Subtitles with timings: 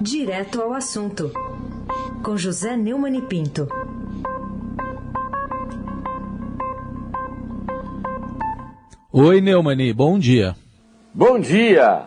[0.00, 1.30] Direto ao assunto,
[2.22, 3.68] com José Neumann e Pinto.
[9.12, 10.54] Oi, Neumani, bom dia.
[11.12, 12.04] Bom dia,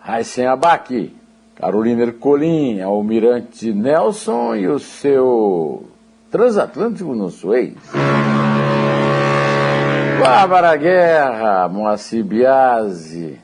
[0.00, 1.12] Raíssen Abac,
[1.56, 5.88] Carolina Ercolim, Almirante Nelson e o seu
[6.30, 7.74] transatlântico no Suez.
[10.20, 13.38] Bárbara Guerra, Moacir Biasi,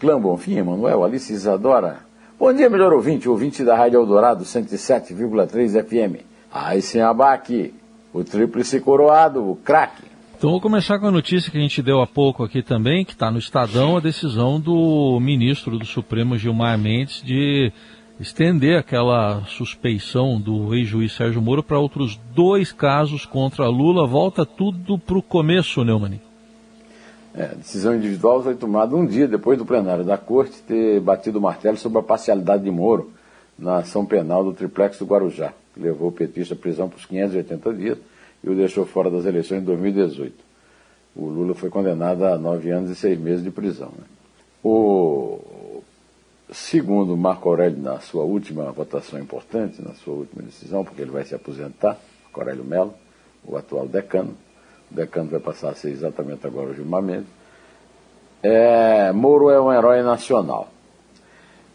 [0.00, 1.98] Clã Bonfim, Emanuel, Alice Isadora.
[2.38, 6.24] Bom dia, melhor ouvinte, ouvinte da Rádio Eldorado 107,3 FM.
[6.50, 7.74] Raíssen Abac,
[8.10, 10.04] o tríplice coroado, o craque.
[10.38, 13.12] Então vou começar com a notícia que a gente deu há pouco aqui também, que
[13.12, 17.70] está no Estadão, a decisão do ministro do Supremo Gilmar Mendes de
[18.18, 24.06] estender aquela suspeição do ex-juiz Sérgio Moro para outros dois casos contra Lula.
[24.06, 26.29] Volta tudo para o começo, Neumann.
[27.34, 31.38] É, a decisão individual foi tomada um dia depois do plenário da Corte ter batido
[31.38, 33.10] o martelo sobre a parcialidade de Moro
[33.58, 37.74] na ação penal do triplex do Guarujá, que levou o petista à prisão por 580
[37.74, 37.98] dias
[38.42, 40.34] e o deixou fora das eleições de 2018.
[41.14, 43.92] O Lula foi condenado a nove anos e seis meses de prisão.
[43.96, 44.04] Né?
[44.64, 45.82] O
[46.52, 51.24] segundo Marco Aurélio, na sua última votação importante, na sua última decisão, porque ele vai
[51.24, 52.94] se aposentar, Marco Aurélio Melo,
[53.44, 54.34] o atual decano,
[54.90, 57.28] decano vai passar a ser exatamente agora o Gilmar Mendes,
[58.42, 60.68] é, Moro é um herói nacional.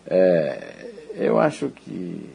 [0.07, 2.29] É, eu acho que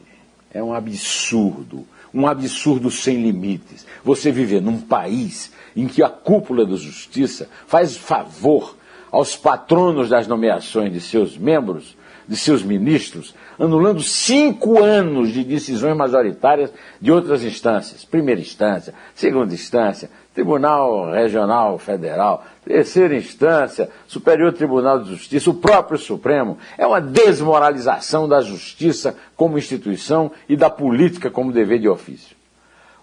[0.53, 3.85] é um absurdo um absurdo sem limites.
[4.03, 8.75] Você viver num país em que a cúpula da justiça faz favor
[9.11, 15.95] aos patronos das nomeações de seus membros, de seus ministros, anulando cinco anos de decisões
[15.95, 18.05] majoritárias de outras instâncias.
[18.05, 25.97] Primeira instância, segunda instância, Tribunal Regional Federal, terceira instância, Superior Tribunal de Justiça, o próprio
[25.97, 26.57] Supremo.
[26.77, 32.37] É uma desmoralização da justiça como instituição e da política como dever de ofício.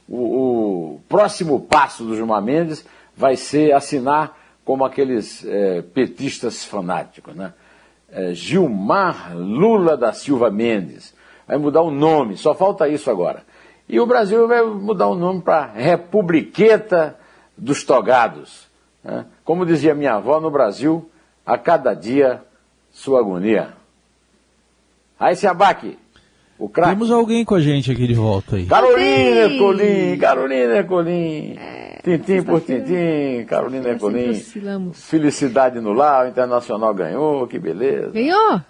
[0.09, 2.85] O, o próximo passo do Gilmar Mendes
[3.15, 4.35] vai ser assinar
[4.65, 7.53] como aqueles é, petistas fanáticos, né?
[8.11, 11.15] É, Gilmar Lula da Silva Mendes.
[11.47, 13.43] Vai mudar o nome, só falta isso agora.
[13.87, 17.18] E o Brasil vai mudar o nome para Republiqueta
[17.59, 18.69] dos Togados.
[19.03, 19.27] Né?
[19.45, 21.11] Como dizia minha avó, no Brasil,
[21.45, 22.43] a cada dia
[22.91, 23.75] sua agonia.
[25.19, 25.99] Aí se abaque.
[26.59, 26.91] O craque.
[26.91, 28.67] Temos alguém com a gente aqui de volta aí.
[28.67, 31.57] Carolina Ercolim, Carolina Ercolim.
[31.57, 34.35] É, tintim por tintim, Carolina Ercolim.
[34.93, 38.11] Felicidade no lar, o Internacional ganhou, que beleza.
[38.11, 38.61] Ganhou?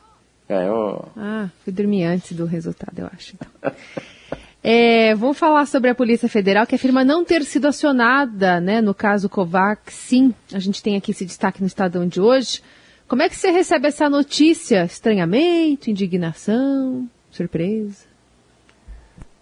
[0.47, 1.09] Ganhou.
[1.17, 3.35] Ah, fui dormir antes do resultado, eu acho.
[3.35, 3.73] Então.
[4.63, 8.93] É, vamos falar sobre a Polícia Federal, que afirma não ter sido acionada né, no
[8.93, 10.35] caso Covaxin.
[10.53, 12.61] A gente tem aqui esse destaque no Estadão de hoje.
[13.07, 14.85] Como é que você recebe essa notícia?
[14.85, 18.05] Estranhamento, indignação, surpresa?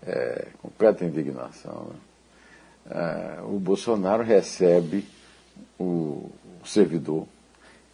[0.07, 1.91] É, completa indignação.
[2.85, 3.39] Né?
[3.39, 5.05] É, o Bolsonaro recebe
[5.79, 6.31] o,
[6.63, 7.27] o servidor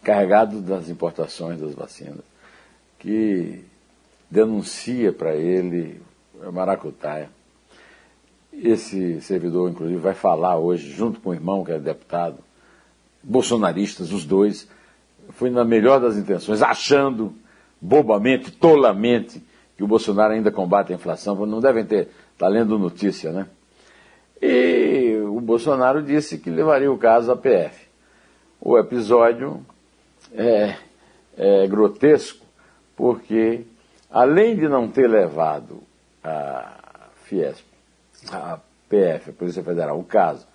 [0.03, 2.23] carregado das importações das vacinas,
[2.99, 3.63] que
[4.29, 6.01] denuncia para ele
[6.51, 7.29] Maracutaia.
[8.51, 12.37] Esse servidor, inclusive, vai falar hoje, junto com o irmão, que é deputado,
[13.23, 14.67] bolsonaristas, os dois,
[15.29, 17.33] foi na melhor das intenções, achando
[17.81, 19.43] bobamente, tolamente,
[19.75, 23.47] que o Bolsonaro ainda combate a inflação, não devem ter, está lendo notícia, né?
[24.41, 27.87] E o Bolsonaro disse que levaria o caso à PF.
[28.59, 29.65] O episódio
[30.33, 30.75] é,
[31.37, 32.45] é grotesco,
[32.95, 33.61] porque
[34.11, 35.81] além de não ter levado
[36.23, 37.65] a Fiesp,
[38.31, 40.47] a PF, a Polícia Federal, o caso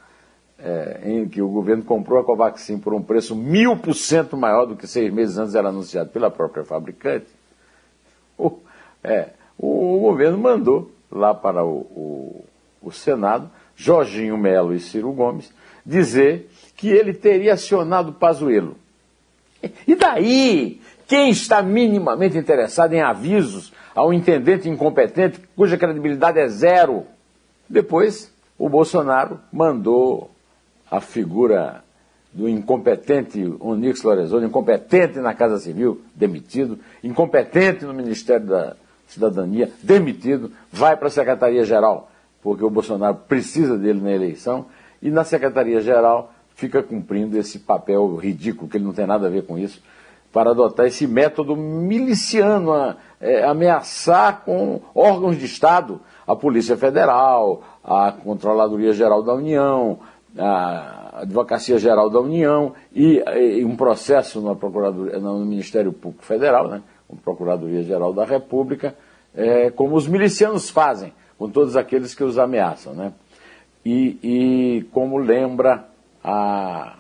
[0.59, 4.67] é, em que o governo comprou a Covaxin por um preço mil por cento maior
[4.67, 7.27] do que seis meses antes era anunciado pela própria fabricante,
[8.37, 8.59] o,
[9.03, 12.45] é, o, governo mandou lá para o, o,
[12.83, 15.53] o Senado, Jorginho Melo e Ciro Gomes,
[15.85, 18.77] dizer que ele teria acionado Pazuello.
[19.87, 27.05] E daí, quem está minimamente interessado em avisos ao intendente incompetente, cuja credibilidade é zero.
[27.69, 30.31] Depois, o Bolsonaro mandou
[30.89, 31.83] a figura
[32.33, 38.77] do incompetente Onix Lorenzoni, incompetente na Casa Civil, demitido, incompetente no Ministério da
[39.09, 42.09] Cidadania, demitido, vai para a Secretaria-Geral,
[42.41, 44.67] porque o Bolsonaro precisa dele na eleição,
[45.03, 49.45] e na Secretaria-Geral fica cumprindo esse papel ridículo, que ele não tem nada a ver
[49.45, 49.83] com isso,
[50.33, 57.63] para adotar esse método miliciano, a, é, ameaçar com órgãos de Estado, a Polícia Federal,
[57.83, 59.99] a Controladoria Geral da União,
[60.37, 66.69] a Advocacia Geral da União e, e um processo na Procuradoria, no Ministério Público Federal,
[66.69, 68.95] né, com a Procuradoria-Geral da República,
[69.35, 72.93] é, como os milicianos fazem com todos aqueles que os ameaçam.
[72.93, 73.13] Né?
[73.85, 75.89] E, e como lembra
[76.23, 76.97] a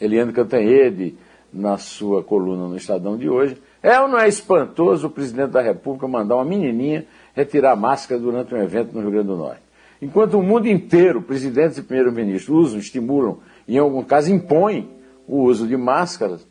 [0.00, 1.14] Eliane Cantanhede
[1.54, 5.62] na sua coluna no Estadão de hoje, é ou não é espantoso o presidente da
[5.62, 9.62] República mandar uma menininha retirar a máscara durante um evento no Rio Grande do Norte?
[10.02, 14.88] Enquanto o mundo inteiro, presidentes e primeiros-ministros usam, estimulam em algum caso, impõem
[15.26, 16.46] o uso de máscaras,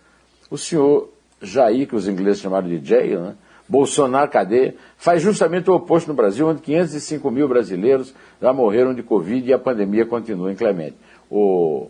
[0.50, 1.10] o senhor
[1.42, 3.36] Jair, que os ingleses chamaram de jail, né?
[3.68, 9.02] Bolsonaro cadeia, faz justamente o oposto no Brasil, onde 505 mil brasileiros já morreram de
[9.02, 10.96] Covid e a pandemia continua inclemente.
[11.30, 11.88] O,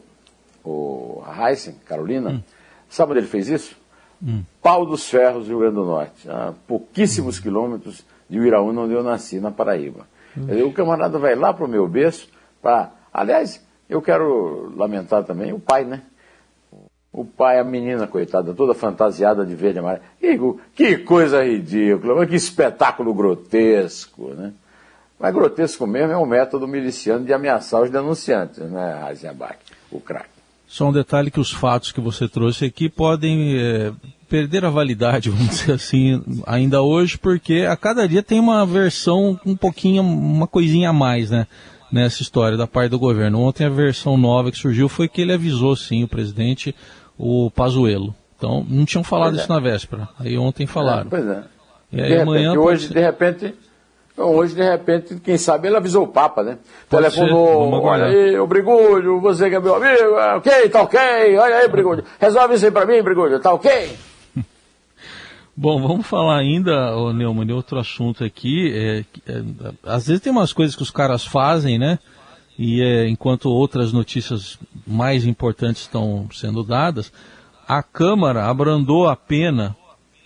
[0.64, 2.42] o Heisen, Carolina, hum.
[2.96, 3.76] Sabe onde ele fez isso?
[4.22, 4.44] Hum.
[4.62, 7.42] Pau dos Ferros, Rio Grande do Norte, a pouquíssimos hum.
[7.42, 10.08] quilômetros de Uiraúna, onde eu nasci, na Paraíba.
[10.38, 10.68] Hum.
[10.68, 12.30] O camarada vai lá para o meu berço,
[12.62, 12.92] para.
[13.14, 16.02] Aliás, eu quero lamentar também o pai, né?
[17.12, 20.04] O pai, a menina, coitada, toda fantasiada de verde e amarelo.
[20.20, 24.52] Que, que coisa ridícula, que espetáculo grotesco, né?
[25.20, 29.58] Mas grotesco mesmo é o método miliciano de ameaçar os denunciantes, né, Eisenbach,
[29.92, 30.33] o craque.
[30.74, 33.92] Só um detalhe que os fatos que você trouxe aqui podem é,
[34.28, 39.40] perder a validade, vamos dizer assim, ainda hoje, porque a cada dia tem uma versão
[39.46, 41.46] um pouquinho, uma coisinha a mais, né?
[41.92, 43.40] Nessa história da parte do governo.
[43.40, 46.74] Ontem a versão nova que surgiu foi que ele avisou, sim, o presidente
[47.20, 48.16] o Pazuello.
[48.36, 49.54] Então, não tinham falado isso é.
[49.54, 50.10] na véspera.
[50.18, 51.06] Aí ontem falaram.
[51.06, 51.44] É, pois é.
[51.92, 52.50] E aí de amanhã.
[52.50, 52.94] Repente, hoje, ser...
[52.96, 53.56] de repente.
[54.16, 56.58] Hoje, de repente, quem sabe ele avisou o Papa, né?
[56.90, 61.00] Pode Telefonou, olha aí, o Brigulho, você que é meu amigo, é, ok, tá ok,
[61.38, 63.98] olha aí, Brigulho, resolve isso aí pra mim, Brigulho, tá ok?
[65.58, 68.72] Bom, vamos falar ainda, ô Neumann, de outro assunto aqui.
[68.76, 69.44] É, é,
[69.84, 71.98] às vezes tem umas coisas que os caras fazem, né?
[72.58, 77.12] e é, enquanto outras notícias mais importantes estão sendo dadas,
[77.68, 79.76] a Câmara abrandou a pena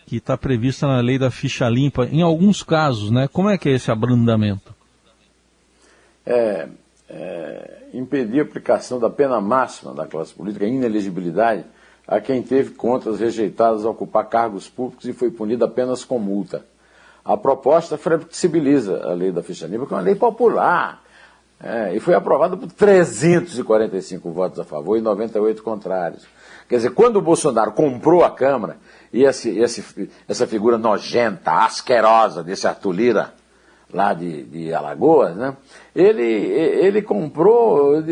[0.08, 3.28] que está prevista na lei da ficha limpa, em alguns casos, né?
[3.28, 4.74] Como é que é esse abrandamento?
[6.26, 6.70] É,
[7.10, 11.66] é, impedir a aplicação da pena máxima da classe política, inelegibilidade,
[12.08, 16.66] a quem teve contas rejeitadas a ocupar cargos públicos e foi punido apenas com multa.
[17.26, 21.04] A proposta flexibiliza a lei da ficha limpa, que é uma lei popular,
[21.62, 26.26] é, e foi aprovado por 345 votos a favor e 98 contrários.
[26.70, 28.78] Quer dizer, quando o Bolsonaro comprou a Câmara,
[29.12, 33.34] e esse, esse, essa figura nojenta, asquerosa desse Arthur Lira,
[33.94, 35.56] lá de, de Alagoas, né?
[35.96, 38.04] ele, ele comprou,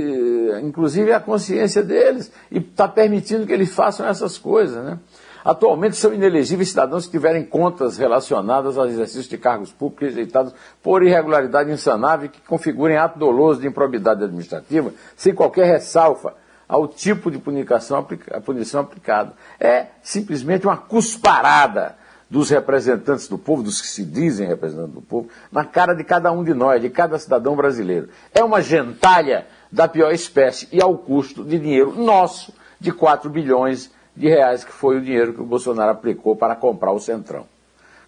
[0.63, 4.83] inclusive, a consciência deles e está permitindo que eles façam essas coisas.
[4.83, 4.97] Né?
[5.43, 11.03] Atualmente são inelegíveis cidadãos que tiverem contas relacionadas ao exercício de cargos públicos rejeitados por
[11.03, 16.35] irregularidade insanável que configurem ato doloso de improbidade administrativa, sem qualquer ressalva
[16.67, 19.33] ao tipo de punição, a punição aplicada.
[19.59, 21.95] É simplesmente uma cusparada
[22.29, 26.31] dos representantes do povo, dos que se dizem representantes do povo, na cara de cada
[26.31, 28.09] um de nós, de cada cidadão brasileiro.
[28.33, 33.91] É uma gentalha da pior espécie e ao custo de dinheiro nosso de 4 bilhões
[34.15, 37.45] de reais, que foi o dinheiro que o Bolsonaro aplicou para comprar o Centrão.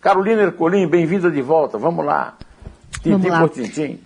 [0.01, 2.38] Carolina Ercolim, bem-vinda de volta, vamos lá.
[3.01, 4.00] Tintim por tintim.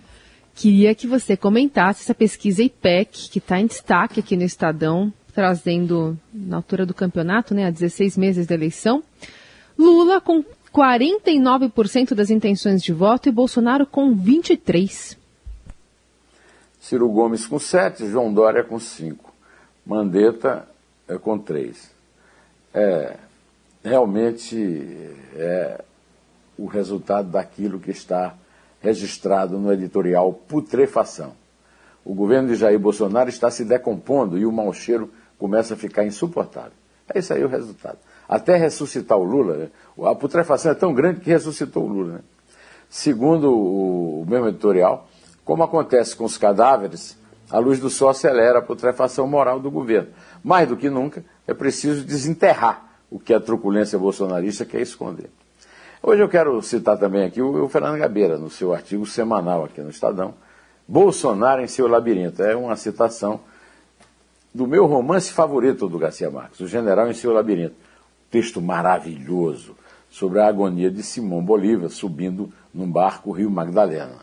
[0.54, 6.18] Queria que você comentasse essa pesquisa IPEC, que está em destaque aqui no Estadão, trazendo,
[6.32, 9.02] na altura do campeonato, né, há 16 meses da eleição,
[9.78, 15.16] Lula com 49% das intenções de voto e Bolsonaro com 23%.
[16.80, 19.16] Ciro Gomes com 7%, João Dória com 5%.
[19.84, 20.68] Mandetta
[21.08, 21.92] é, com 3%
[22.74, 23.16] é,
[23.84, 24.56] realmente
[25.34, 25.84] é
[26.56, 28.34] o resultado daquilo que está
[28.82, 31.32] registrado no editorial Putrefação.
[32.04, 36.04] O governo de Jair Bolsonaro está se decompondo e o mau cheiro começa a ficar
[36.04, 36.72] insuportável.
[37.14, 37.98] É isso aí o resultado.
[38.28, 39.70] Até ressuscitar o Lula, né?
[40.04, 42.12] a putrefação é tão grande que ressuscitou o Lula.
[42.14, 42.20] Né?
[42.88, 45.08] Segundo o mesmo editorial,
[45.44, 47.16] como acontece com os cadáveres,
[47.50, 50.08] a luz do sol acelera a putrefação moral do governo.
[50.42, 55.30] Mais do que nunca, é preciso desenterrar o que a truculência bolsonarista quer esconder.
[56.04, 59.80] Hoje eu quero citar também aqui o, o Fernando Gabeira, no seu artigo semanal aqui
[59.80, 60.34] no Estadão,
[60.86, 62.42] Bolsonaro em seu labirinto.
[62.42, 63.38] É uma citação
[64.52, 67.76] do meu romance favorito do Garcia Marques, O General em seu labirinto.
[68.32, 69.76] Texto maravilhoso
[70.10, 74.16] sobre a agonia de Simão Bolívar subindo num barco Rio Magdalena.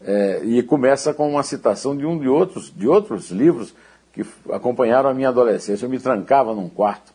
[0.00, 3.72] É, e começa com uma citação de um de outros, de outros livros
[4.12, 5.86] que acompanharam a minha adolescência.
[5.86, 7.11] Eu me trancava num quarto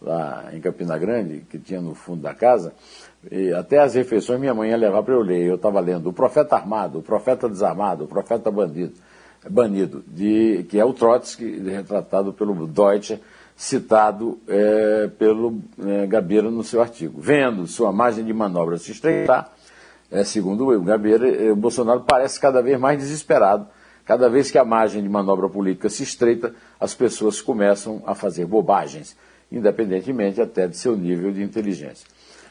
[0.00, 2.72] lá em Campina Grande, que tinha no fundo da casa,
[3.30, 5.46] e até as refeições minha mãe ia levar para eu ler.
[5.46, 8.94] Eu estava lendo O Profeta Armado, O Profeta Desarmado, O Profeta Bandido,
[9.48, 13.20] Banido, de, que é o Trotsky, retratado pelo Deutsche,
[13.56, 17.20] citado é, pelo é, Gabeira no seu artigo.
[17.20, 19.52] Vendo sua margem de manobra se estreitar,
[20.10, 23.66] é, segundo o Gabeira, é, o Bolsonaro parece cada vez mais desesperado.
[24.04, 28.44] Cada vez que a margem de manobra política se estreita, as pessoas começam a fazer
[28.44, 29.16] bobagens,
[29.50, 32.06] independentemente até de seu nível de inteligência.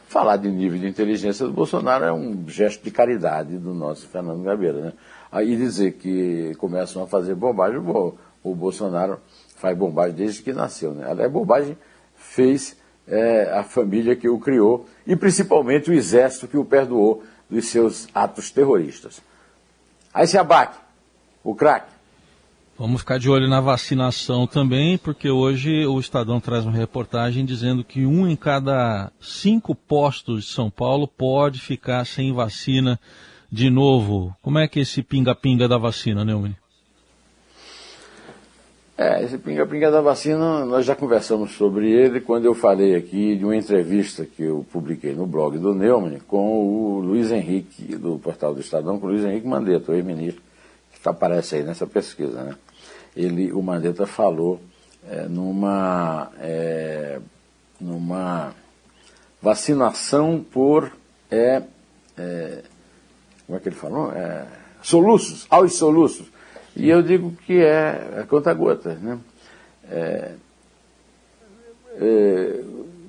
[0.08, 4.44] Falar de nível de inteligência do Bolsonaro é um gesto de caridade do nosso Fernando
[4.44, 4.79] Gabeira.
[4.79, 4.94] Né?
[5.32, 9.20] Aí dizer que começam a fazer bobagem, o, o Bolsonaro
[9.56, 10.94] faz bobagem desde que nasceu.
[10.94, 11.06] Né?
[11.08, 11.77] Aliás, bobagem
[12.15, 12.75] fez
[13.08, 18.08] é, a família que o criou e principalmente o exército que o perdoou dos seus
[18.13, 19.22] atos terroristas.
[20.13, 20.77] Aí se abate
[21.44, 21.99] o craque.
[22.79, 27.83] Vamos ficar de olho na vacinação também, porque hoje o Estadão traz uma reportagem dizendo
[27.83, 32.98] que um em cada cinco postos de São Paulo pode ficar sem vacina
[33.51, 34.33] de novo.
[34.41, 36.55] Como é que é esse pinga-pinga da vacina, Neumann?
[38.98, 43.43] É, esse pinga-pinga da vacina, nós já conversamos sobre ele quando eu falei aqui de
[43.43, 48.53] uma entrevista que eu publiquei no blog do Neumann com o Luiz Henrique, do portal
[48.53, 50.41] do Estadão, com o Luiz Henrique Mandetta, o ex-ministro,
[50.89, 52.41] que aparece aí nessa pesquisa.
[52.41, 52.55] Né?
[53.19, 54.61] Ele, o Mandetta falou
[55.05, 57.19] é, numa, é,
[57.79, 58.55] numa
[59.41, 60.91] vacinação por.
[61.29, 61.61] É,
[62.17, 62.63] é,
[63.45, 64.13] como é que ele falou?
[64.13, 64.45] É,
[64.81, 66.27] soluços, aos soluços
[66.75, 69.19] e eu digo que é, é conta-gota, né?
[69.91, 70.31] É,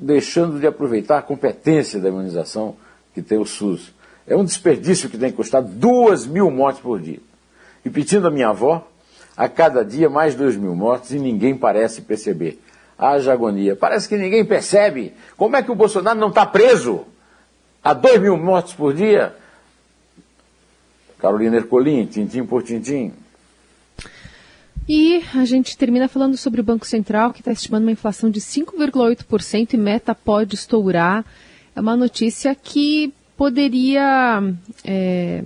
[0.01, 2.75] deixando de aproveitar a competência da imunização
[3.15, 3.93] que tem o SUS.
[4.27, 7.21] É um desperdício que tem custado duas mil mortes por dia.
[7.85, 8.90] Repetindo a minha avó,
[9.41, 12.61] a cada dia mais dois mil mortes e ninguém parece perceber.
[12.99, 13.75] Haja agonia.
[13.75, 15.15] Parece que ninguém percebe.
[15.35, 17.07] Como é que o Bolsonaro não está preso?
[17.83, 19.35] A dois mil mortes por dia?
[21.19, 23.15] Carolina Ercolim, tintim por tintim.
[24.87, 28.43] E a gente termina falando sobre o Banco Central, que está estimando uma inflação de
[28.43, 31.25] 5,8% e meta pode estourar.
[31.75, 34.43] É uma notícia que poderia
[34.85, 35.45] é,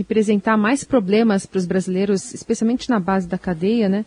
[0.00, 4.04] representar mais problemas para os brasileiros, especialmente na base da cadeia, né?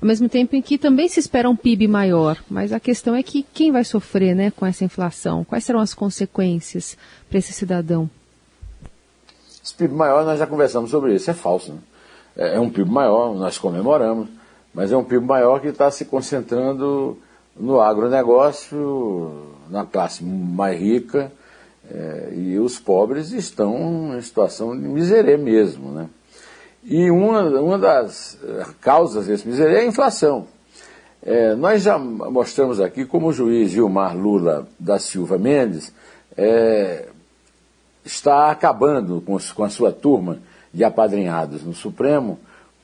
[0.00, 2.38] Ao mesmo tempo em que também se espera um PIB maior.
[2.48, 5.44] Mas a questão é que quem vai sofrer né, com essa inflação?
[5.44, 6.96] Quais serão as consequências
[7.28, 8.08] para esse cidadão?
[9.62, 11.72] Esse PIB maior, nós já conversamos sobre isso, é falso.
[11.72, 11.78] Né?
[12.36, 14.28] É, é um PIB maior, nós comemoramos,
[14.72, 17.18] mas é um PIB maior que está se concentrando
[17.54, 21.30] no agronegócio, na classe mais rica,
[21.92, 25.90] é, e os pobres estão em situação de miséria mesmo.
[25.90, 26.08] Né?
[26.84, 30.46] E uma, uma das eh, causas desse miséria é a inflação.
[31.22, 35.92] É, nós já mostramos aqui como o juiz Gilmar Lula da Silva Mendes
[36.34, 37.08] é,
[38.02, 40.38] está acabando com, com a sua turma
[40.72, 42.38] de apadrinhados no Supremo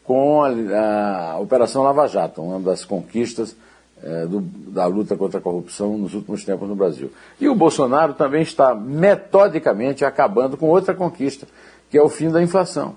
[0.05, 3.57] com a, a Operação Lava Jato, uma das conquistas
[4.03, 7.11] é, do, da luta contra a corrupção nos últimos tempos no Brasil.
[7.41, 11.47] E o Bolsonaro também está metodicamente acabando com outra conquista,
[11.91, 12.97] que é o fim da inflação.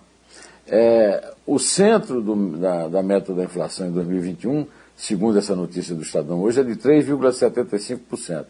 [0.67, 6.01] É, o centro do, da, da meta da inflação em 2021, segundo essa notícia do
[6.01, 8.45] Estadão hoje, é de 3,75%.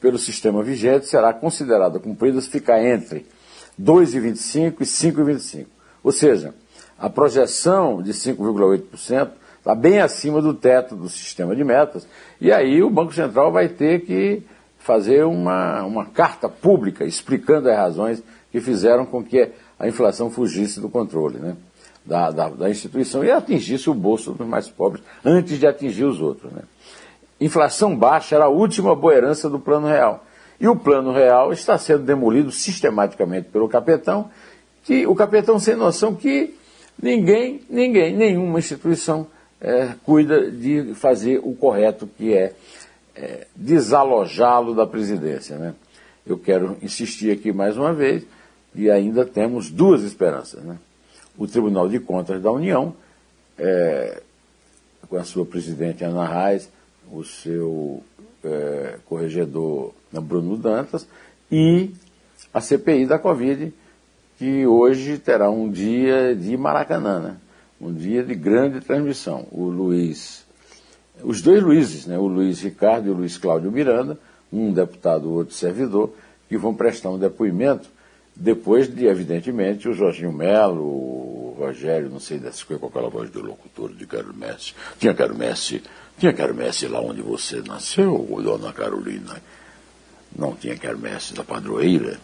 [0.00, 3.26] Pelo sistema vigente, será considerada cumprida se ficar entre
[3.80, 5.66] 2,25% e 5,25%.
[6.02, 6.54] Ou seja,
[6.98, 9.30] a projeção de 5,8%
[9.60, 12.08] está bem acima do teto do sistema de metas,
[12.40, 14.42] e aí o Banco Central vai ter que
[14.78, 20.80] fazer uma, uma carta pública explicando as razões que fizeram com que a inflação fugisse
[20.80, 21.56] do controle né,
[22.04, 26.20] da, da, da instituição e atingisse o bolso dos mais pobres antes de atingir os
[26.20, 26.50] outros.
[26.50, 26.62] Né.
[27.40, 30.24] Inflação baixa era a última boa herança do Plano Real.
[30.58, 34.30] E o Plano Real está sendo demolido sistematicamente pelo capetão
[34.82, 36.54] que o capitão sem noção que
[37.00, 39.26] ninguém, ninguém, nenhuma instituição
[39.60, 42.54] é, cuida de fazer o correto, que é,
[43.14, 45.56] é desalojá-lo da presidência.
[45.56, 45.74] Né?
[46.26, 48.24] Eu quero insistir aqui mais uma vez,
[48.74, 50.62] e ainda temos duas esperanças.
[50.62, 50.78] Né?
[51.36, 52.94] O Tribunal de Contas da União,
[53.58, 54.22] é,
[55.08, 56.70] com a sua presidente Ana Reis,
[57.10, 58.02] o seu
[58.44, 61.06] é, corregedor Bruno Dantas,
[61.50, 61.90] e
[62.54, 63.72] a CPI da Covid,
[64.38, 67.36] que hoje terá um dia de Maracanã, né?
[67.80, 69.46] Um dia de grande transmissão.
[69.50, 70.44] O Luiz,
[71.22, 72.18] os dois Luizes, né?
[72.18, 74.18] o Luiz Ricardo e o Luiz Cláudio Miranda,
[74.52, 76.12] um deputado, o outro servidor,
[76.48, 77.88] que vão prestar um depoimento
[78.34, 83.30] depois de, evidentemente, o Jorginho Melo, o Rogério, não sei dessas coisas, com aquela voz
[83.30, 84.74] do locutor de Messi.
[84.98, 85.82] Tinha Messi,
[86.18, 89.42] tinha Messi lá onde você nasceu, dona Carolina.
[90.36, 92.18] Não tinha Messi da padroeira.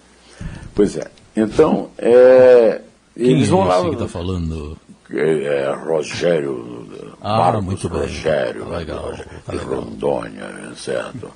[0.75, 2.81] Pois é, então, é,
[3.17, 3.79] eles Quem vão é lá.
[3.81, 4.79] Você que está falando?
[5.13, 6.87] É, Rogério.
[7.21, 8.01] Ah, Marcos muito bem.
[8.01, 8.69] Rogério.
[8.69, 9.81] Legal, Rogério, tá de legal.
[9.81, 11.31] Rondônia, certo.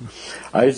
[0.53, 0.71] Aí,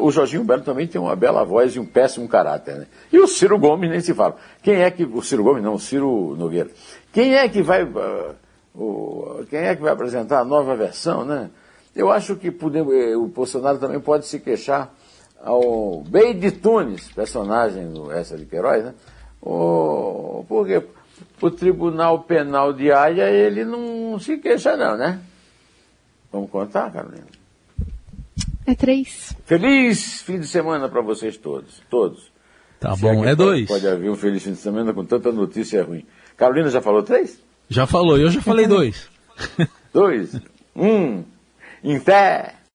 [0.00, 2.86] o Jorginho Belo também tem uma bela voz e um péssimo caráter, né?
[3.12, 4.36] E o Ciro Gomes nem se fala.
[4.62, 5.04] Quem é que.
[5.04, 6.70] O Ciro Gomes não, o Ciro Nogueira.
[7.12, 7.82] Quem é que vai.
[7.82, 8.30] ah,
[8.74, 11.50] o- quem é que vai apresentar a nova versão, né?
[11.94, 14.94] Eu acho que podemos, eh, o Bolsonaro também pode se queixar
[15.44, 18.94] ao Bey de Tunes, personagem do Essa de Queiroz, né?
[19.42, 20.82] O, porque
[21.46, 25.20] o Tribunal Penal de Haia ele não se queixa não, né?
[26.32, 27.26] Vamos contar, Carolina?
[28.66, 29.34] É três.
[29.44, 32.30] Feliz fim de semana para vocês todos, todos.
[32.78, 33.68] Tá Se bom, é pode- dois.
[33.68, 36.06] Pode haver um feliz fim de semana com tanta notícia ruim.
[36.36, 37.38] Carolina já falou três?
[37.68, 39.08] Já falou, eu já falei dois.
[39.92, 40.40] Dois?
[40.74, 41.24] Um.
[41.84, 42.54] Em pé.